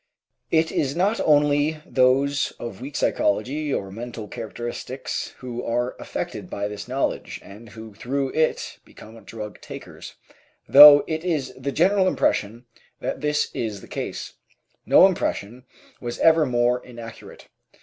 [0.49, 6.67] It is not only those of weak psychology or mental characteristics who are affected by
[6.67, 10.15] this knowledge and who through it become drug takers,
[10.67, 12.65] though it is the general impression
[12.99, 14.33] that this is the case.
[14.87, 15.65] No impression
[15.99, 17.47] was ever more inaccurate.